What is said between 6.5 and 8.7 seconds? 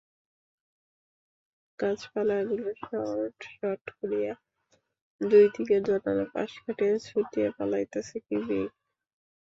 কাটাইয়া ছুটিয়া পলাইতেছে-কী বেগ!